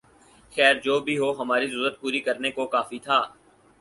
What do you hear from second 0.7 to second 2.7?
جو بھی ہو ہماری ضرورت پوری کرنے کو